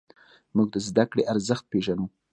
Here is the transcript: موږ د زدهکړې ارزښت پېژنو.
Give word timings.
موږ 0.55 0.67
د 0.71 0.75
زدهکړې 0.87 1.23
ارزښت 1.33 1.65
پېژنو. 1.71 2.05